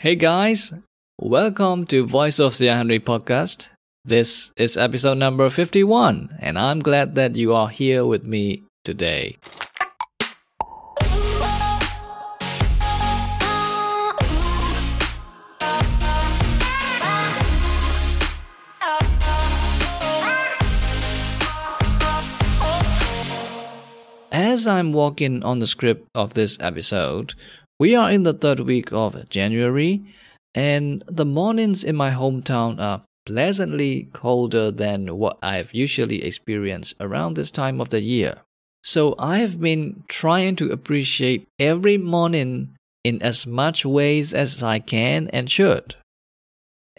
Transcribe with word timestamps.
Hey 0.00 0.16
guys, 0.16 0.72
welcome 1.20 1.84
to 1.88 2.06
Voice 2.06 2.38
of 2.38 2.54
Sir 2.54 2.72
Henry 2.72 2.98
podcast. 2.98 3.68
This 4.02 4.50
is 4.56 4.78
episode 4.78 5.18
number 5.18 5.50
51, 5.50 6.38
and 6.40 6.58
I'm 6.58 6.80
glad 6.80 7.16
that 7.16 7.36
you 7.36 7.52
are 7.52 7.68
here 7.68 8.06
with 8.06 8.24
me 8.24 8.62
today. 8.82 9.36
As 24.32 24.66
I'm 24.66 24.94
walking 24.94 25.42
on 25.42 25.58
the 25.58 25.66
script 25.66 26.08
of 26.14 26.32
this 26.32 26.56
episode, 26.58 27.34
we 27.80 27.96
are 27.96 28.12
in 28.12 28.24
the 28.24 28.34
third 28.34 28.60
week 28.60 28.92
of 28.92 29.26
January, 29.30 30.04
and 30.54 31.02
the 31.06 31.24
mornings 31.24 31.82
in 31.82 31.96
my 31.96 32.10
hometown 32.10 32.78
are 32.78 33.02
pleasantly 33.24 34.10
colder 34.12 34.70
than 34.70 35.16
what 35.16 35.38
I've 35.42 35.72
usually 35.72 36.22
experienced 36.22 36.94
around 37.00 37.34
this 37.34 37.50
time 37.50 37.80
of 37.80 37.88
the 37.88 38.02
year. 38.02 38.42
So 38.84 39.14
I 39.18 39.38
have 39.38 39.58
been 39.58 40.04
trying 40.08 40.56
to 40.56 40.70
appreciate 40.70 41.48
every 41.58 41.96
morning 41.96 42.76
in 43.02 43.22
as 43.22 43.46
much 43.46 43.86
ways 43.86 44.34
as 44.34 44.62
I 44.62 44.78
can 44.78 45.28
and 45.28 45.50
should. 45.50 45.94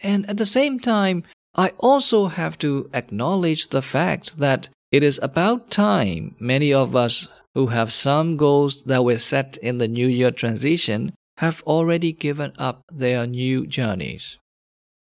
And 0.01 0.27
at 0.27 0.37
the 0.37 0.47
same 0.47 0.79
time, 0.79 1.23
I 1.53 1.73
also 1.77 2.25
have 2.25 2.57
to 2.59 2.89
acknowledge 2.91 3.67
the 3.67 3.83
fact 3.83 4.39
that 4.39 4.69
it 4.91 5.03
is 5.03 5.19
about 5.21 5.69
time 5.69 6.35
many 6.39 6.73
of 6.73 6.95
us 6.95 7.27
who 7.55 7.67
have 7.67 7.91
some 7.91 8.37
goals 8.37 8.83
that 8.83 9.03
were 9.03 9.17
set 9.17 9.57
in 9.57 9.77
the 9.77 9.87
New 9.87 10.07
Year 10.07 10.31
transition 10.31 11.13
have 11.37 11.63
already 11.63 12.11
given 12.13 12.53
up 12.57 12.83
their 12.91 13.25
new 13.25 13.65
journeys. 13.65 14.37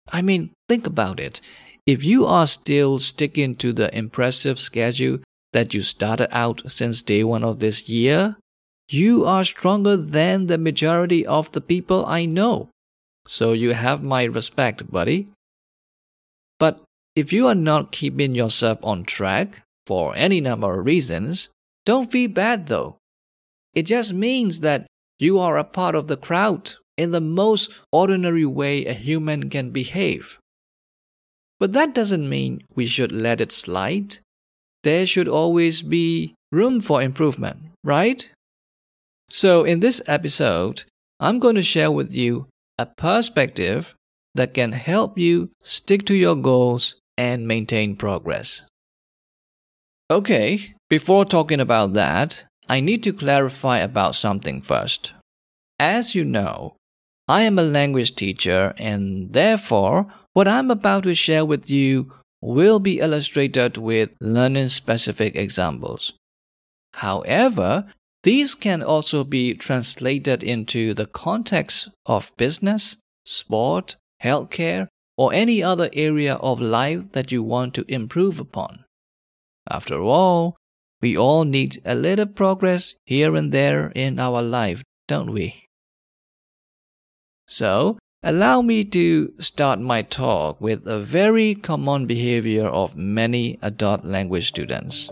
I 0.09 0.23
mean, 0.23 0.51
think 0.69 0.87
about 0.87 1.21
it. 1.21 1.41
If 1.87 2.05
you 2.05 2.27
are 2.27 2.47
still 2.47 2.99
sticking 2.99 3.55
to 3.57 3.73
the 3.73 3.97
impressive 3.97 4.59
schedule 4.59 5.19
that 5.53 5.73
you 5.73 5.83
started 5.83 6.29
out 6.37 6.63
since 6.67 7.03
day 7.03 7.23
one 7.25 7.45
of 7.45 7.61
this 7.61 7.89
year, 7.89 8.37
you 8.89 9.25
are 9.25 9.45
stronger 9.45 9.97
than 9.97 10.47
the 10.47 10.59
majority 10.59 11.27
of 11.27 11.53
the 11.53 11.61
people 11.61 12.05
I 12.07 12.27
know. 12.27 12.71
So 13.27 13.53
you 13.53 13.73
have 13.73 14.03
my 14.03 14.25
respect, 14.25 14.91
buddy. 14.91 15.29
But 16.59 16.83
if 17.15 17.33
you 17.33 17.47
are 17.47 17.55
not 17.55 17.93
keeping 17.93 18.35
yourself 18.35 18.79
on 18.83 19.05
track 19.05 19.63
for 19.87 20.15
any 20.17 20.41
number 20.41 20.79
of 20.79 20.85
reasons, 20.85 21.49
don't 21.87 22.13
feel 22.13 22.29
bad 22.29 22.67
though. 22.67 22.99
It 23.73 23.85
just 23.87 24.13
means 24.13 24.61
that 24.61 24.87
you 25.19 25.39
are 25.39 25.57
a 25.57 25.65
part 25.65 25.95
of 25.95 26.09
the 26.09 26.17
crowd 26.17 26.75
in 26.99 27.13
the 27.13 27.21
most 27.21 27.71
ordinary 27.93 28.45
way 28.45 28.85
a 28.85 28.93
human 28.93 29.49
can 29.49 29.71
behave. 29.71 30.39
But 31.59 31.73
that 31.73 31.95
doesn't 31.95 32.29
mean 32.29 32.65
we 32.75 32.85
should 32.85 33.13
let 33.13 33.41
it 33.41 33.53
slide. 33.53 34.19
There 34.83 35.07
should 35.07 35.29
always 35.29 35.83
be 35.83 36.35
room 36.53 36.81
for 36.81 37.01
improvement, 37.01 37.73
right? 37.83 38.31
So, 39.29 39.65
in 39.65 39.81
this 39.81 40.01
episode, 40.07 40.85
I'm 41.19 41.39
going 41.39 41.57
to 41.57 41.63
share 41.63 41.91
with 41.91 42.15
you 42.15 42.47
a 42.79 42.87
perspective 42.87 43.95
that 44.35 44.55
can 44.55 44.73
help 44.73 45.19
you 45.19 45.51
stick 45.63 46.05
to 46.07 46.15
your 46.15 46.37
goals 46.37 46.97
and 47.17 47.49
maintain 47.49 47.97
progress. 47.97 48.65
Okay, 50.11 50.75
before 50.89 51.25
talking 51.25 51.61
about 51.61 51.95
that, 51.95 52.45
I 52.69 52.81
need 52.81 53.03
to 53.05 53.13
clarify 53.13 53.79
about 53.79 54.17
something 54.17 54.63
first. 54.63 55.13
As 55.79 56.15
you 56.15 56.25
know, 56.25 56.77
I 57.29 57.43
am 57.43 57.59
a 57.59 57.63
language 57.63 58.15
teacher, 58.15 58.73
and 58.77 59.33
therefore, 59.33 60.07
what 60.33 60.47
I'm 60.47 60.71
about 60.71 61.03
to 61.05 61.15
share 61.15 61.45
with 61.45 61.69
you 61.69 62.13
will 62.41 62.79
be 62.79 63.01
illustrated 63.01 63.77
with 63.77 64.11
learning 64.21 64.69
specific 64.69 65.35
examples. 65.35 66.13
However, 66.95 67.87
these 68.23 68.55
can 68.55 68.83
also 68.83 69.25
be 69.25 69.55
translated 69.55 70.43
into 70.43 70.95
the 70.95 71.07
context 71.07 71.89
of 72.07 72.33
business, 72.37 72.97
sport, 73.25 73.97
healthcare, 74.23 74.89
or 75.17 75.33
any 75.33 75.63
other 75.63 75.91
area 75.93 76.35
of 76.35 76.61
life 76.61 77.13
that 77.13 77.33
you 77.33 77.43
want 77.43 77.75
to 77.75 77.85
improve 77.89 78.41
upon. 78.41 78.85
After 79.69 80.01
all, 80.01 80.57
we 81.01 81.17
all 81.17 81.45
need 81.45 81.81
a 81.85 81.95
little 81.95 82.27
progress 82.27 82.95
here 83.05 83.35
and 83.37 83.53
there 83.53 83.89
in 83.95 84.19
our 84.19 84.43
life, 84.43 84.83
don't 85.07 85.33
we? 85.33 85.69
So, 87.47 87.99
allow 88.23 88.63
me 88.63 88.85
to 88.85 89.33
start 89.39 89.79
my 89.79 90.03
talk 90.03 90.61
with 90.61 90.87
a 90.87 90.99
very 90.99 91.55
common 91.55 92.07
behavior 92.07 92.67
of 92.67 92.97
many 92.97 93.59
adult 93.63 94.05
language 94.05 94.49
students. 94.49 95.11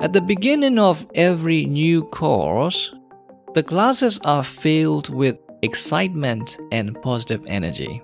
At 0.00 0.12
the 0.12 0.20
beginning 0.20 0.78
of 0.78 1.06
every 1.14 1.64
new 1.64 2.04
course, 2.04 2.94
the 3.54 3.62
classes 3.62 4.20
are 4.24 4.44
filled 4.44 5.08
with 5.08 5.38
excitement, 5.62 6.58
and 6.72 7.00
positive 7.02 7.44
energy. 7.46 8.02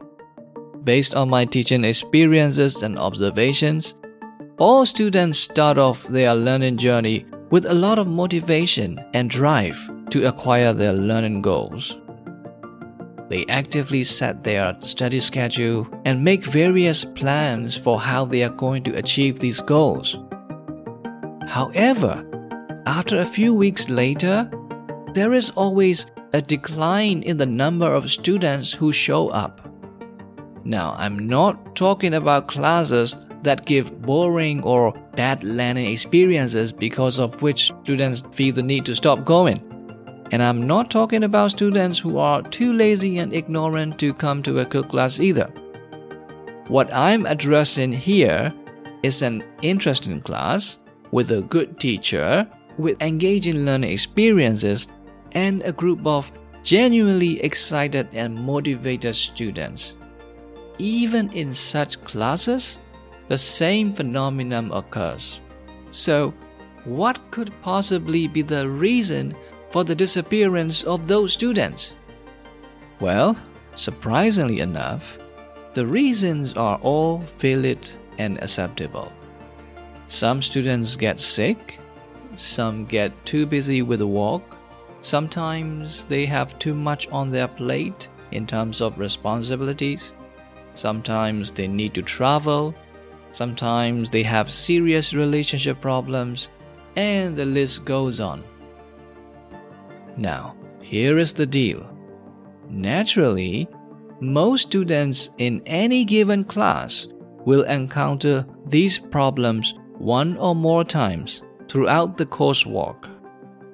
Based 0.84 1.14
on 1.14 1.30
my 1.30 1.44
teaching 1.44 1.84
experiences 1.84 2.82
and 2.82 2.98
observations, 2.98 3.94
all 4.58 4.84
students 4.86 5.38
start 5.38 5.78
off 5.78 6.06
their 6.08 6.34
learning 6.34 6.76
journey 6.76 7.26
with 7.50 7.66
a 7.66 7.74
lot 7.74 7.98
of 7.98 8.06
motivation 8.06 9.04
and 9.14 9.30
drive 9.30 9.78
to 10.10 10.26
acquire 10.26 10.72
their 10.72 10.92
learning 10.92 11.42
goals. 11.42 11.98
They 13.28 13.46
actively 13.48 14.04
set 14.04 14.44
their 14.44 14.76
study 14.80 15.20
schedule 15.20 15.86
and 16.04 16.22
make 16.22 16.44
various 16.44 17.04
plans 17.04 17.76
for 17.76 17.98
how 17.98 18.24
they 18.24 18.42
are 18.42 18.50
going 18.50 18.82
to 18.84 18.96
achieve 18.98 19.38
these 19.38 19.60
goals. 19.60 20.18
However, 21.46 22.24
after 22.86 23.20
a 23.20 23.24
few 23.24 23.54
weeks 23.54 23.88
later, 23.88 24.50
there 25.14 25.32
is 25.32 25.50
always 25.50 26.06
a 26.32 26.40
decline 26.40 27.22
in 27.22 27.36
the 27.36 27.46
number 27.46 27.92
of 27.92 28.10
students 28.10 28.72
who 28.72 28.92
show 28.92 29.28
up. 29.28 29.60
Now, 30.64 30.94
I'm 30.96 31.26
not 31.26 31.76
talking 31.76 32.14
about 32.14 32.48
classes 32.48 33.16
that 33.42 33.66
give 33.66 34.00
boring 34.02 34.62
or 34.62 34.92
bad 35.16 35.42
learning 35.42 35.86
experiences 35.86 36.72
because 36.72 37.18
of 37.18 37.42
which 37.42 37.72
students 37.82 38.22
feel 38.32 38.54
the 38.54 38.62
need 38.62 38.86
to 38.86 38.94
stop 38.94 39.24
going. 39.24 39.60
And 40.30 40.42
I'm 40.42 40.62
not 40.62 40.90
talking 40.90 41.24
about 41.24 41.50
students 41.50 41.98
who 41.98 42.16
are 42.18 42.42
too 42.42 42.72
lazy 42.72 43.18
and 43.18 43.34
ignorant 43.34 43.98
to 43.98 44.14
come 44.14 44.42
to 44.44 44.60
a 44.60 44.64
good 44.64 44.88
class 44.88 45.20
either. 45.20 45.52
What 46.68 46.92
I'm 46.94 47.26
addressing 47.26 47.92
here 47.92 48.54
is 49.02 49.20
an 49.20 49.44
interesting 49.60 50.22
class 50.22 50.78
with 51.10 51.30
a 51.32 51.42
good 51.42 51.78
teacher, 51.78 52.48
with 52.78 53.02
engaging 53.02 53.66
learning 53.66 53.90
experiences, 53.90 54.86
and 55.32 55.62
a 55.62 55.72
group 55.72 56.06
of 56.06 56.30
genuinely 56.62 57.40
excited 57.42 58.08
and 58.12 58.34
motivated 58.34 59.14
students. 59.14 59.94
Even 60.78 61.30
in 61.32 61.52
such 61.52 62.02
classes, 62.04 62.78
the 63.28 63.38
same 63.38 63.92
phenomenon 63.92 64.70
occurs. 64.72 65.40
So, 65.90 66.32
what 66.84 67.18
could 67.30 67.52
possibly 67.62 68.26
be 68.26 68.42
the 68.42 68.68
reason 68.68 69.34
for 69.70 69.84
the 69.84 69.94
disappearance 69.94 70.82
of 70.84 71.06
those 71.06 71.32
students? 71.32 71.94
Well, 73.00 73.36
surprisingly 73.76 74.60
enough, 74.60 75.18
the 75.74 75.86
reasons 75.86 76.54
are 76.54 76.78
all 76.82 77.18
valid 77.38 77.88
and 78.18 78.42
acceptable. 78.42 79.12
Some 80.08 80.42
students 80.42 80.96
get 80.96 81.18
sick, 81.20 81.78
some 82.36 82.84
get 82.84 83.12
too 83.24 83.46
busy 83.46 83.82
with 83.82 84.00
the 84.00 84.06
work, 84.06 84.42
sometimes 85.02 86.06
they 86.06 86.24
have 86.26 86.58
too 86.58 86.74
much 86.74 87.08
on 87.08 87.30
their 87.30 87.48
plate 87.48 88.08
in 88.30 88.46
terms 88.46 88.80
of 88.80 88.98
responsibilities, 88.98 90.14
sometimes 90.74 91.50
they 91.50 91.68
need 91.68 91.92
to 91.94 92.02
travel 92.02 92.74
Sometimes 93.32 94.10
they 94.10 94.22
have 94.22 94.52
serious 94.52 95.14
relationship 95.14 95.80
problems, 95.80 96.50
and 96.96 97.34
the 97.34 97.46
list 97.46 97.84
goes 97.86 98.20
on. 98.20 98.44
Now, 100.18 100.54
here 100.82 101.18
is 101.18 101.32
the 101.32 101.46
deal. 101.46 101.96
Naturally, 102.68 103.68
most 104.20 104.68
students 104.68 105.30
in 105.38 105.62
any 105.64 106.04
given 106.04 106.44
class 106.44 107.06
will 107.46 107.64
encounter 107.64 108.46
these 108.66 108.98
problems 108.98 109.74
one 109.96 110.36
or 110.36 110.54
more 110.54 110.84
times 110.84 111.42
throughout 111.68 112.18
the 112.18 112.26
coursework. 112.26 113.08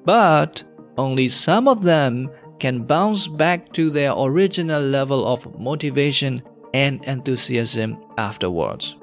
But 0.04 0.62
only 0.98 1.28
some 1.28 1.68
of 1.68 1.82
them 1.82 2.30
can 2.58 2.84
bounce 2.84 3.28
back 3.28 3.72
to 3.72 3.88
their 3.88 4.12
original 4.12 4.82
level 4.82 5.26
of 5.26 5.58
motivation 5.58 6.42
and 6.74 7.02
enthusiasm 7.04 7.96
afterwards 8.18 8.96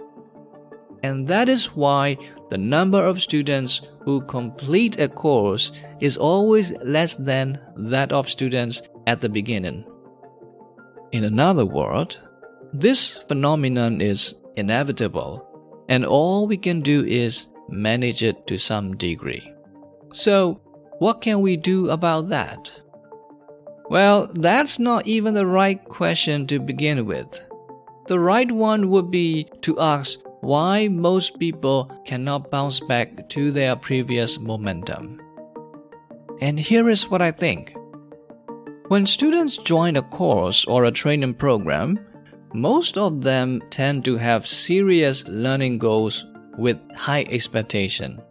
and 1.05 1.27
that 1.27 1.47
is 1.47 1.67
why 1.75 2.17
the 2.49 2.57
number 2.57 3.05
of 3.05 3.21
students 3.21 3.81
who 4.03 4.21
complete 4.21 4.99
a 4.99 5.07
course 5.07 5.71
is 5.99 6.17
always 6.17 6.71
less 6.83 7.15
than 7.15 7.59
that 7.75 8.11
of 8.11 8.27
students 8.27 8.81
at 9.05 9.21
the 9.21 9.29
beginning. 9.29 9.85
In 11.11 11.23
another 11.23 11.65
word, 11.65 12.17
this 12.73 13.19
phenomenon 13.27 14.01
is 14.01 14.33
inevitable, 14.55 15.45
and 15.89 16.05
all 16.05 16.47
we 16.47 16.57
can 16.57 16.81
do 16.81 17.05
is 17.05 17.49
manage 17.69 18.23
it 18.23 18.47
to 18.47 18.57
some 18.57 18.97
degree. 18.97 19.45
So, 20.11 20.59
what 20.99 21.21
can 21.21 21.41
we 21.41 21.57
do 21.57 21.89
about 21.89 22.29
that? 22.29 22.71
Well, 23.89 24.31
that's 24.33 24.79
not 24.79 25.05
even 25.07 25.33
the 25.33 25.45
right 25.45 25.83
question 25.85 26.47
to 26.47 26.59
begin 26.59 27.05
with. 27.05 27.39
The 28.07 28.19
right 28.19 28.51
one 28.51 28.89
would 28.89 29.11
be 29.11 29.47
to 29.61 29.79
ask 29.79 30.19
why 30.41 30.87
most 30.87 31.39
people 31.39 31.91
cannot 32.05 32.51
bounce 32.51 32.79
back 32.79 33.29
to 33.29 33.51
their 33.51 33.75
previous 33.75 34.39
momentum. 34.39 35.21
And 36.41 36.59
here 36.59 36.89
is 36.89 37.09
what 37.09 37.21
I 37.21 37.31
think. 37.31 37.75
When 38.87 39.05
students 39.05 39.57
join 39.57 39.95
a 39.95 40.03
course 40.03 40.65
or 40.65 40.85
a 40.85 40.91
training 40.91 41.33
program, 41.35 41.99
most 42.53 42.97
of 42.97 43.21
them 43.21 43.61
tend 43.69 44.05
to 44.05 44.17
have 44.17 44.47
serious 44.47 45.27
learning 45.27 45.79
goals 45.79 46.25
with 46.57 46.79
high 46.95 47.25
expectation. 47.29 48.21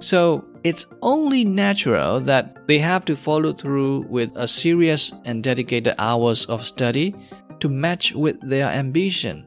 So 0.00 0.44
it's 0.64 0.86
only 1.02 1.44
natural 1.44 2.20
that 2.20 2.66
they 2.68 2.78
have 2.78 3.04
to 3.06 3.16
follow 3.16 3.52
through 3.52 4.06
with 4.08 4.32
a 4.36 4.46
serious 4.46 5.12
and 5.24 5.42
dedicated 5.42 5.94
hours 5.98 6.46
of 6.46 6.64
study 6.64 7.14
to 7.58 7.68
match 7.68 8.14
with 8.14 8.40
their 8.40 8.68
ambition. 8.68 9.46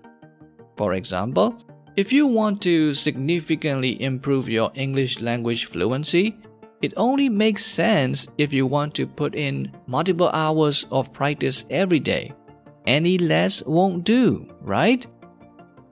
For 0.77 0.93
example, 0.93 1.55
if 1.95 2.11
you 2.11 2.27
want 2.27 2.61
to 2.63 2.93
significantly 2.93 4.01
improve 4.01 4.49
your 4.49 4.71
English 4.75 5.21
language 5.21 5.65
fluency, 5.65 6.37
it 6.81 6.93
only 6.97 7.29
makes 7.29 7.65
sense 7.65 8.27
if 8.37 8.51
you 8.51 8.65
want 8.65 8.93
to 8.95 9.07
put 9.07 9.35
in 9.35 9.71
multiple 9.87 10.29
hours 10.29 10.85
of 10.91 11.13
practice 11.13 11.65
every 11.69 11.99
day. 11.99 12.33
Any 12.85 13.17
less 13.17 13.63
won't 13.63 14.03
do, 14.03 14.47
right? 14.61 15.07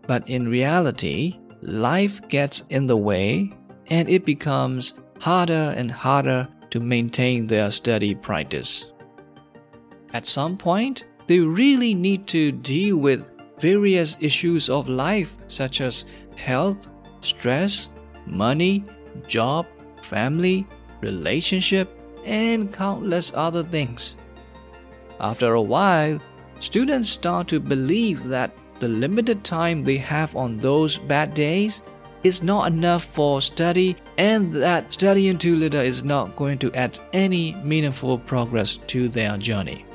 But 0.06 0.28
in 0.30 0.50
reality, 0.50 1.40
life 1.62 2.22
gets 2.28 2.66
in 2.70 2.86
the 2.86 2.98
way 2.98 3.54
and 3.88 4.10
it 4.10 4.26
becomes 4.26 4.94
harder 5.24 5.74
and 5.78 5.90
harder 5.90 6.46
to 6.70 6.82
maintain 6.82 7.48
their 7.48 7.72
study 7.72 8.14
practice. 8.14 8.92
At 10.12 10.26
some 10.26 10.58
point, 10.58 11.06
they 11.28 11.40
really 11.40 11.96
need 11.96 12.28
to 12.28 12.52
deal 12.52 12.98
with 12.98 13.32
various 13.58 14.18
issues 14.20 14.70
of 14.70 14.90
life 14.90 15.38
such 15.48 15.80
as 15.80 16.04
health, 16.36 16.90
stress, 17.22 17.88
money, 18.26 18.84
job, 19.26 19.66
family, 20.02 20.68
relationship, 21.00 21.98
and 22.26 22.74
countless 22.74 23.32
other 23.34 23.64
things. 23.64 24.16
After 25.22 25.54
a 25.54 25.62
while, 25.62 26.20
students 26.60 27.08
start 27.08 27.48
to 27.48 27.62
believe 27.62 28.26
that 28.26 28.52
the 28.82 28.90
limited 28.90 29.46
time 29.46 29.86
they 29.86 30.00
have 30.00 30.36
on 30.36 30.58
those 30.58 30.98
bad 30.98 31.34
days 31.34 31.82
is 32.24 32.42
not 32.44 32.72
enough 32.72 33.06
for 33.06 33.42
study 33.42 33.96
and 34.18 34.54
that 34.54 34.92
studying 34.94 35.38
too 35.38 35.56
little 35.56 35.82
is 35.82 36.04
not 36.04 36.36
going 36.36 36.58
to 36.60 36.74
add 36.74 36.98
any 37.12 37.54
meaningful 37.56 38.18
progress 38.18 38.78
to 38.88 39.10
their 39.10 39.38
journey. 39.38 39.86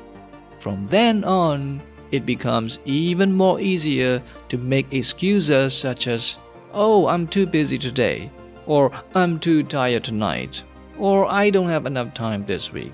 From 0.59 0.87
then 0.89 1.25
on, 1.25 1.81
it 2.11 2.27
becomes 2.27 2.81
even 2.85 3.33
more 3.33 3.61
easier 3.61 4.23
to 4.49 4.59
make 4.59 4.93
excuses 4.93 5.75
such 5.75 6.09
as, 6.09 6.39
Oh, 6.73 7.07
I'm 7.07 7.27
too 7.27 7.47
busy 7.47 7.79
today, 7.79 8.31
or 8.67 8.91
I'm 9.15 9.39
too 9.39 9.63
tired 9.63 10.05
tonight, 10.05 10.63
or 10.99 11.27
I 11.27 11.51
don't 11.51 11.69
have 11.69 11.87
enough 11.87 12.15
time 12.15 12.45
this 12.45 12.73
week. 12.73 12.93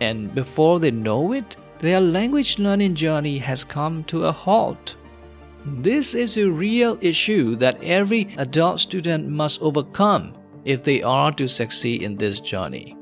And 0.00 0.34
before 0.34 0.80
they 0.80 0.90
know 0.90 1.32
it, 1.32 1.56
their 1.78 2.00
language 2.00 2.58
learning 2.58 2.94
journey 2.94 3.38
has 3.38 3.64
come 3.64 4.04
to 4.04 4.24
a 4.26 4.32
halt. 4.32 4.96
This 5.64 6.14
is 6.14 6.36
a 6.36 6.50
real 6.50 6.98
issue 7.00 7.54
that 7.56 7.82
every 7.82 8.34
adult 8.36 8.80
student 8.80 9.28
must 9.28 9.62
overcome 9.62 10.34
if 10.64 10.82
they 10.82 11.02
are 11.02 11.30
to 11.32 11.46
succeed 11.46 12.02
in 12.02 12.16
this 12.16 12.40
journey. 12.40 12.96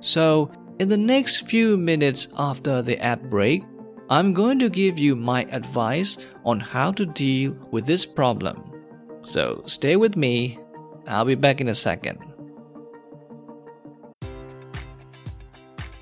So, 0.00 0.50
in 0.78 0.88
the 0.88 0.98
next 0.98 1.48
few 1.48 1.76
minutes 1.78 2.28
after 2.36 2.82
the 2.82 2.98
ad 3.02 3.30
break, 3.30 3.64
I'm 4.10 4.34
going 4.34 4.58
to 4.58 4.68
give 4.68 4.98
you 4.98 5.16
my 5.16 5.44
advice 5.50 6.18
on 6.44 6.60
how 6.60 6.92
to 6.92 7.06
deal 7.06 7.56
with 7.70 7.86
this 7.86 8.06
problem. 8.06 8.70
So 9.22 9.62
stay 9.66 9.96
with 9.96 10.14
me. 10.14 10.58
I'll 11.08 11.24
be 11.24 11.34
back 11.34 11.60
in 11.60 11.68
a 11.68 11.74
second. 11.74 12.35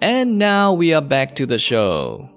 And 0.00 0.38
now 0.38 0.72
we 0.72 0.94
are 0.94 1.02
back 1.02 1.34
to 1.36 1.46
the 1.46 1.58
show. 1.58 2.30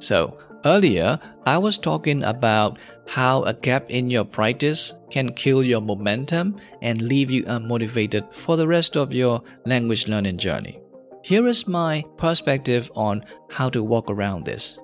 So, 0.00 0.36
earlier 0.64 1.18
I 1.46 1.56
was 1.58 1.78
talking 1.78 2.24
about 2.24 2.78
how 3.06 3.44
a 3.44 3.54
gap 3.54 3.88
in 3.88 4.10
your 4.10 4.24
practice 4.24 4.94
can 5.10 5.32
kill 5.32 5.62
your 5.62 5.80
momentum 5.80 6.56
and 6.82 7.00
leave 7.02 7.30
you 7.30 7.44
unmotivated 7.44 8.34
for 8.34 8.56
the 8.56 8.66
rest 8.66 8.96
of 8.96 9.14
your 9.14 9.42
language 9.64 10.08
learning 10.08 10.38
journey. 10.38 10.80
Here 11.22 11.46
is 11.46 11.68
my 11.68 12.04
perspective 12.16 12.90
on 12.96 13.24
how 13.48 13.70
to 13.70 13.84
walk 13.84 14.10
around 14.10 14.44
this. 14.44 14.78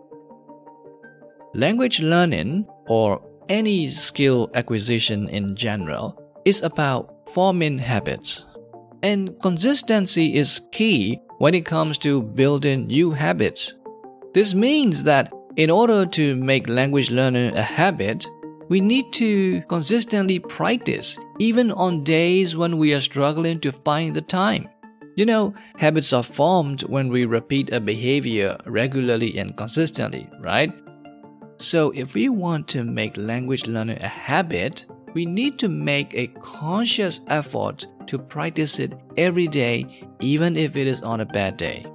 Language 1.52 2.00
learning, 2.00 2.66
or 2.87 3.23
any 3.49 3.88
skill 3.88 4.50
acquisition 4.54 5.28
in 5.28 5.56
general, 5.56 6.21
is 6.44 6.62
about 6.62 7.28
forming 7.33 7.78
habits. 7.78 8.44
And 9.02 9.38
consistency 9.40 10.35
is 10.35 10.61
key 10.73 11.21
when 11.38 11.55
it 11.55 11.67
comes 11.67 11.99
to 11.99 12.23
building 12.23 12.87
new 12.87 13.11
habits. 13.11 13.75
This 14.33 14.55
means 14.55 15.05
that 15.05 15.33
in 15.57 15.71
order 15.71 16.05
to 16.07 16.35
make 16.37 16.69
language 16.69 17.11
learning 17.11 17.57
a 17.57 17.62
habit, 17.62 18.26
we 18.69 18.81
need 18.81 19.12
to 19.12 19.61
consistently 19.62 20.38
practice, 20.38 21.19
even 21.38 21.71
on 21.73 22.03
days 22.03 22.57
when 22.57 22.79
we 22.79 22.95
are 22.95 23.00
struggling 23.00 23.61
to 23.61 23.73
find 23.73 24.17
the 24.17 24.23
time. 24.23 24.69
You 25.17 25.26
know, 25.26 25.55
habits 25.76 26.12
are 26.12 26.25
formed 26.25 26.83
when 26.83 27.09
we 27.09 27.25
repeat 27.25 27.73
a 27.73 27.81
behavior 27.81 28.57
regularly 28.67 29.38
and 29.38 29.57
consistently, 29.57 30.29
right? 30.41 30.73
So, 31.59 31.93
if 31.93 32.14
we 32.14 32.29
want 32.29 32.67
to 32.69 32.83
make 32.83 33.17
language 33.17 33.67
learning 33.67 34.03
a 34.03 34.09
habit, 34.09 34.87
we 35.14 35.25
need 35.25 35.59
to 35.61 35.69
make 35.69 36.12
a 36.14 36.26
conscious 36.43 37.21
effort 37.29 37.87
to 38.08 38.18
practice 38.18 38.78
it 38.78 38.94
every 39.16 39.49
day, 39.49 40.06
even 40.20 40.56
if 40.56 40.76
it 40.76 40.87
is 40.87 41.02
on 41.02 41.20
a 41.20 41.26
bad 41.26 41.56
day. 41.56 41.87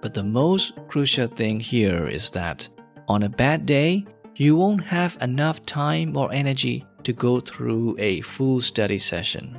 But 0.00 0.14
the 0.14 0.24
most 0.24 0.72
crucial 0.88 1.26
thing 1.26 1.60
here 1.60 2.06
is 2.06 2.30
that 2.30 2.68
on 3.08 3.22
a 3.22 3.28
bad 3.28 3.66
day, 3.66 4.06
you 4.36 4.56
won't 4.56 4.84
have 4.84 5.18
enough 5.20 5.64
time 5.66 6.16
or 6.16 6.32
energy 6.32 6.86
to 7.02 7.12
go 7.12 7.40
through 7.40 7.96
a 7.98 8.20
full 8.22 8.60
study 8.60 8.98
session. 8.98 9.58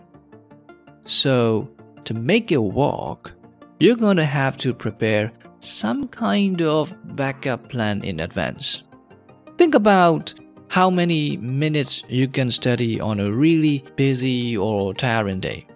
So, 1.06 1.70
to 2.06 2.14
make 2.14 2.52
it 2.52 2.58
work, 2.58 3.34
you're 3.80 3.96
going 3.96 4.18
to 4.18 4.26
have 4.26 4.58
to 4.58 4.74
prepare 4.74 5.32
some 5.60 6.08
kind 6.08 6.62
of 6.62 6.94
backup 7.16 7.70
plan 7.70 8.04
in 8.04 8.20
advance. 8.20 8.84
Think 9.58 9.76
about 9.76 10.34
how 10.70 10.90
many 10.90 11.38
minutes 11.38 12.04
you 12.08 12.28
can 12.28 12.50
study 12.50 13.00
on 13.00 13.20
a 13.20 13.32
really 13.32 13.84
busy 13.96 14.58
or 14.58 14.94
tiring 14.94 15.40
day. 15.40 15.68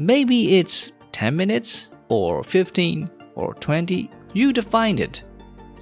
Maybe 0.00 0.58
it's 0.58 0.92
10 1.10 1.34
minutes 1.34 1.90
or 2.08 2.44
15 2.44 3.10
or 3.34 3.54
20. 3.54 4.08
You 4.32 4.52
define 4.52 4.96
it. 5.00 5.24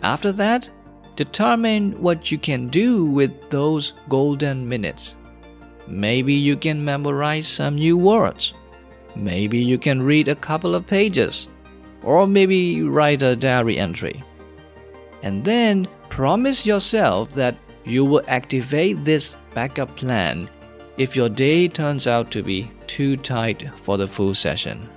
After 0.03 0.33
that, 0.33 0.71
determine 1.17 1.93
what 2.01 2.33
you 2.33 2.39
can 2.39 2.69
do 2.69 3.05
with 3.05 3.51
those 3.51 3.93
golden 4.09 4.67
minutes. 4.67 5.19
Maybe 5.87 6.33
you 6.33 6.57
can 6.57 6.83
memorize 6.83 7.47
some 7.47 7.75
new 7.75 7.99
words. 7.99 8.55
Maybe 9.15 9.59
you 9.59 9.77
can 9.77 10.01
read 10.01 10.29
a 10.29 10.35
couple 10.35 10.75
of 10.75 10.87
pages. 10.87 11.49
Or 12.03 12.27
maybe 12.27 12.81
write 12.85 13.21
a 13.21 13.37
diary 13.37 13.79
entry. 13.79 14.25
And 15.23 15.45
then 15.45 15.89
promise 16.09 16.65
yourself 16.65 17.35
that 17.35 17.55
you 17.85 18.07
will 18.07 18.23
activate 18.29 19.05
this 19.05 19.37
backup 19.53 19.95
plan 19.95 20.49
if 20.97 21.15
your 21.15 21.29
day 21.29 21.69
turns 21.69 22.07
out 22.07 22.31
to 22.31 22.43
be 22.43 22.71
too 22.87 23.17
tight 23.17 23.69
for 23.83 23.97
the 23.97 24.07
full 24.07 24.35
session. 24.35 24.89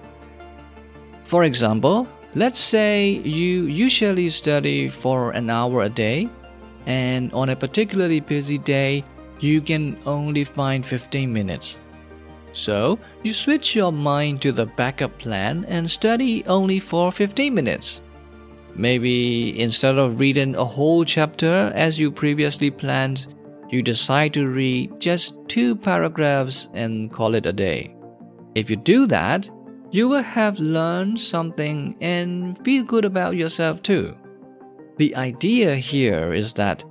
For 1.25 1.43
example, 1.43 2.07
let's 2.35 2.59
say 2.59 3.21
you 3.23 3.65
usually 3.65 4.29
study 4.29 4.89
for 4.89 5.31
an 5.31 5.49
hour 5.49 5.83
a 5.83 5.89
day, 5.89 6.29
and 6.85 7.31
on 7.33 7.49
a 7.49 7.55
particularly 7.55 8.19
busy 8.19 8.57
day, 8.57 9.03
you 9.39 9.61
can 9.61 9.97
only 10.05 10.43
find 10.43 10.85
15 10.85 11.31
minutes. 11.31 11.77
So, 12.53 12.97
you 13.23 13.31
switch 13.31 13.75
your 13.75 13.91
mind 13.91 14.41
to 14.41 14.51
the 14.51 14.65
backup 14.65 15.17
plan 15.19 15.65
and 15.67 15.89
study 15.89 16.43
only 16.45 16.79
for 16.79 17.11
15 17.11 17.53
minutes. 17.53 18.01
Maybe 18.75 19.59
instead 19.59 19.97
of 19.97 20.19
reading 20.19 20.55
a 20.55 20.65
whole 20.65 21.05
chapter 21.05 21.71
as 21.75 21.99
you 21.99 22.11
previously 22.11 22.71
planned, 22.71 23.27
you 23.69 23.81
decide 23.81 24.33
to 24.33 24.47
read 24.47 24.99
just 24.99 25.37
two 25.47 25.75
paragraphs 25.75 26.69
and 26.73 27.11
call 27.11 27.35
it 27.35 27.45
a 27.45 27.53
day. 27.53 27.95
If 28.55 28.69
you 28.69 28.75
do 28.75 29.05
that, 29.07 29.49
you 29.91 30.07
will 30.07 30.23
have 30.23 30.59
learned 30.59 31.19
something 31.19 31.97
and 32.01 32.57
feel 32.63 32.83
good 32.83 33.05
about 33.05 33.35
yourself 33.35 33.81
too. 33.81 34.15
The 34.97 35.15
idea 35.15 35.75
here 35.75 36.33
is 36.33 36.53
that 36.53 36.83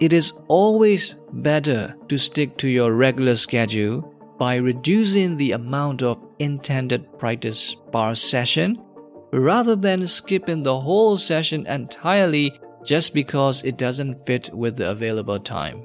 it 0.00 0.12
is 0.12 0.32
always 0.48 1.16
better 1.32 1.94
to 2.08 2.18
stick 2.18 2.56
to 2.58 2.68
your 2.68 2.92
regular 2.92 3.36
schedule 3.36 4.12
by 4.38 4.56
reducing 4.56 5.36
the 5.36 5.52
amount 5.52 6.02
of 6.02 6.22
intended 6.38 7.18
practice 7.18 7.76
per 7.92 8.14
session 8.14 8.82
rather 9.32 9.76
than 9.76 10.06
skipping 10.06 10.62
the 10.62 10.80
whole 10.80 11.16
session 11.16 11.66
entirely 11.66 12.52
just 12.84 13.14
because 13.14 13.62
it 13.62 13.78
doesn't 13.78 14.26
fit 14.26 14.50
with 14.52 14.76
the 14.76 14.90
available 14.90 15.40
time. 15.40 15.84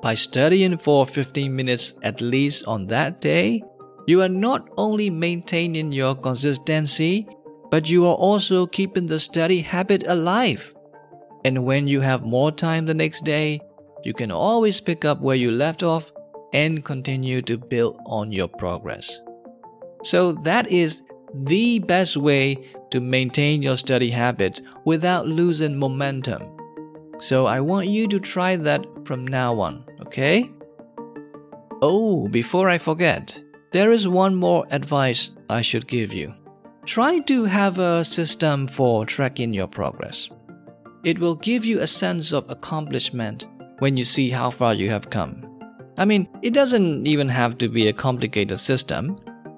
By 0.00 0.14
studying 0.14 0.78
for 0.78 1.04
15 1.04 1.54
minutes 1.54 1.94
at 2.02 2.20
least 2.20 2.64
on 2.66 2.86
that 2.86 3.20
day, 3.20 3.62
you 4.06 4.22
are 4.22 4.28
not 4.28 4.68
only 4.76 5.10
maintaining 5.10 5.92
your 5.92 6.14
consistency, 6.14 7.26
but 7.70 7.90
you 7.90 8.06
are 8.06 8.14
also 8.14 8.66
keeping 8.66 9.06
the 9.06 9.20
study 9.20 9.60
habit 9.60 10.04
alive. 10.06 10.74
And 11.44 11.64
when 11.64 11.88
you 11.88 12.00
have 12.00 12.22
more 12.22 12.52
time 12.52 12.86
the 12.86 12.94
next 12.94 13.24
day, 13.24 13.60
you 14.04 14.14
can 14.14 14.30
always 14.30 14.80
pick 14.80 15.04
up 15.04 15.20
where 15.20 15.36
you 15.36 15.50
left 15.50 15.82
off 15.82 16.12
and 16.52 16.84
continue 16.84 17.42
to 17.42 17.58
build 17.58 17.98
on 18.06 18.32
your 18.32 18.48
progress. 18.48 19.20
So, 20.04 20.32
that 20.44 20.70
is 20.70 21.02
the 21.34 21.80
best 21.80 22.16
way 22.16 22.56
to 22.90 23.00
maintain 23.00 23.62
your 23.62 23.76
study 23.76 24.10
habit 24.10 24.62
without 24.84 25.26
losing 25.26 25.76
momentum. 25.76 26.57
So, 27.20 27.46
I 27.46 27.60
want 27.60 27.88
you 27.88 28.06
to 28.08 28.20
try 28.20 28.56
that 28.56 28.86
from 29.04 29.26
now 29.26 29.58
on, 29.60 29.84
okay? 30.00 30.50
Oh, 31.82 32.28
before 32.28 32.68
I 32.68 32.78
forget, 32.78 33.40
there 33.72 33.92
is 33.92 34.08
one 34.08 34.34
more 34.34 34.66
advice 34.70 35.30
I 35.50 35.62
should 35.62 35.86
give 35.86 36.12
you. 36.12 36.34
Try 36.86 37.18
to 37.20 37.44
have 37.44 37.78
a 37.78 38.04
system 38.04 38.66
for 38.66 39.04
tracking 39.04 39.52
your 39.52 39.66
progress. 39.66 40.30
It 41.04 41.18
will 41.18 41.34
give 41.34 41.64
you 41.64 41.80
a 41.80 41.86
sense 41.86 42.32
of 42.32 42.48
accomplishment 42.48 43.46
when 43.78 43.96
you 43.96 44.04
see 44.04 44.30
how 44.30 44.50
far 44.50 44.74
you 44.74 44.88
have 44.90 45.10
come. 45.10 45.44
I 45.98 46.04
mean, 46.04 46.28
it 46.42 46.54
doesn't 46.54 47.06
even 47.06 47.28
have 47.28 47.58
to 47.58 47.68
be 47.68 47.88
a 47.88 47.92
complicated 47.92 48.58
system. 48.58 49.16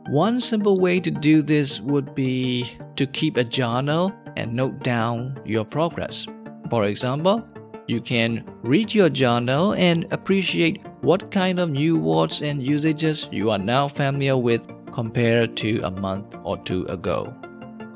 One 0.08 0.40
simple 0.40 0.80
way 0.80 0.98
to 1.00 1.10
do 1.10 1.42
this 1.42 1.80
would 1.80 2.14
be 2.14 2.70
to 2.96 3.06
keep 3.06 3.36
a 3.36 3.44
journal 3.44 4.12
and 4.36 4.54
note 4.54 4.82
down 4.82 5.40
your 5.44 5.64
progress. 5.64 6.26
For 6.70 6.84
example, 6.84 7.44
you 7.86 8.00
can 8.00 8.44
read 8.62 8.94
your 8.94 9.10
journal 9.10 9.74
and 9.74 10.06
appreciate 10.12 10.80
what 11.02 11.30
kind 11.30 11.58
of 11.58 11.70
new 11.70 11.98
words 11.98 12.40
and 12.40 12.66
usages 12.66 13.28
you 13.30 13.50
are 13.50 13.58
now 13.58 13.88
familiar 13.88 14.36
with 14.36 14.62
compared 14.92 15.56
to 15.58 15.80
a 15.82 15.90
month 15.90 16.36
or 16.44 16.56
two 16.58 16.86
ago. 16.86 17.34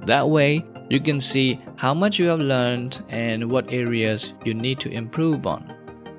That 0.03 0.29
way, 0.29 0.67
you 0.91 1.01
can 1.01 1.21
see 1.21 1.61
how 1.77 1.95
much 1.95 2.19
you 2.19 2.27
have 2.29 2.41
learned 2.41 3.03
and 3.09 3.51
what 3.51 3.73
areas 3.73 4.35
you 4.45 4.53
need 4.53 4.81
to 4.81 4.91
improve 4.91 5.47
on 5.47 5.75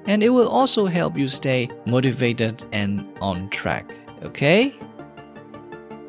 and 0.07 0.23
it 0.23 0.29
will 0.29 0.47
also 0.47 0.85
help 0.85 1.17
you 1.17 1.27
stay 1.27 1.67
motivated 1.85 2.63
and 2.71 3.07
on 3.21 3.49
track. 3.49 3.91
Okay? 4.23 4.75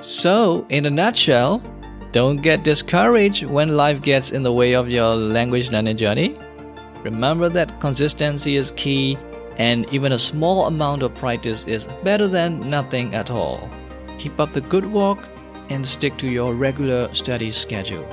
So, 0.00 0.66
in 0.68 0.86
a 0.86 0.90
nutshell, 0.90 1.62
don't 2.16 2.40
get 2.40 2.62
discouraged 2.62 3.44
when 3.44 3.76
life 3.76 4.00
gets 4.00 4.32
in 4.32 4.42
the 4.42 4.50
way 4.50 4.74
of 4.74 4.88
your 4.88 5.14
language 5.14 5.68
learning 5.68 5.98
journey. 5.98 6.34
Remember 7.02 7.50
that 7.50 7.78
consistency 7.78 8.56
is 8.56 8.70
key, 8.70 9.18
and 9.58 9.84
even 9.92 10.12
a 10.12 10.18
small 10.18 10.64
amount 10.64 11.02
of 11.02 11.14
practice 11.14 11.66
is 11.66 11.86
better 12.02 12.26
than 12.26 12.70
nothing 12.70 13.14
at 13.14 13.30
all. 13.30 13.68
Keep 14.18 14.40
up 14.40 14.52
the 14.52 14.62
good 14.62 14.90
work 14.90 15.18
and 15.68 15.86
stick 15.86 16.16
to 16.16 16.26
your 16.26 16.54
regular 16.54 17.14
study 17.14 17.50
schedule. 17.50 18.08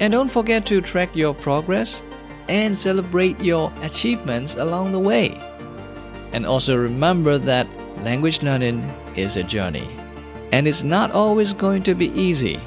And 0.00 0.12
don't 0.12 0.30
forget 0.30 0.66
to 0.66 0.82
track 0.82 1.16
your 1.16 1.32
progress 1.32 2.02
and 2.50 2.76
celebrate 2.76 3.40
your 3.40 3.72
achievements 3.80 4.56
along 4.56 4.92
the 4.92 4.98
way. 4.98 5.30
And 6.34 6.44
also 6.44 6.76
remember 6.76 7.38
that 7.38 7.66
language 8.04 8.42
learning 8.42 8.82
is 9.16 9.38
a 9.38 9.42
journey, 9.42 9.88
and 10.52 10.68
it's 10.68 10.84
not 10.84 11.10
always 11.12 11.54
going 11.54 11.84
to 11.84 11.94
be 11.94 12.12
easy. 12.12 12.60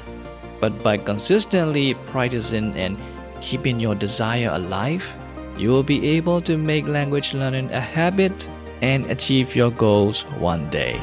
But 0.60 0.82
by 0.82 0.96
consistently 0.98 1.94
practicing 2.06 2.74
and 2.76 2.98
keeping 3.40 3.78
your 3.78 3.94
desire 3.94 4.50
alive, 4.52 5.14
you 5.56 5.70
will 5.70 5.82
be 5.82 6.06
able 6.08 6.40
to 6.42 6.56
make 6.56 6.86
language 6.86 7.34
learning 7.34 7.70
a 7.70 7.80
habit 7.80 8.48
and 8.82 9.06
achieve 9.10 9.56
your 9.56 9.70
goals 9.70 10.22
one 10.38 10.70
day. 10.70 11.00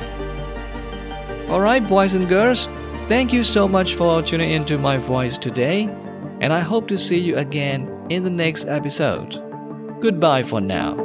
Alright, 1.50 1.88
boys 1.88 2.14
and 2.14 2.28
girls, 2.28 2.68
thank 3.08 3.32
you 3.32 3.44
so 3.44 3.68
much 3.68 3.96
for 3.96 4.22
tuning 4.22 4.52
into 4.52 4.78
my 4.78 4.98
voice 4.98 5.38
today, 5.38 5.84
and 6.42 6.52
I 6.52 6.62
hope 6.62 6.88
to 6.88 6.98
see 6.98 7.20
you 7.20 7.38
again 7.38 7.90
in 8.10 8.24
the 8.24 8.30
next 8.30 8.66
episode. 8.66 9.42
Goodbye 10.02 10.44
for 10.44 10.62
now. 10.62 11.05